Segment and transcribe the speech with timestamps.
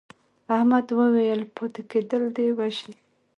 [0.55, 2.95] احمد وویل پاتې کېدل دې وژني.